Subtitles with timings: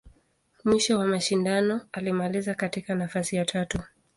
[0.63, 3.79] Mwisho wa mashindano, alimaliza katika nafasi ya tatu.